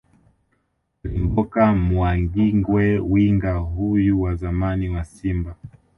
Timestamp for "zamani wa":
4.35-5.03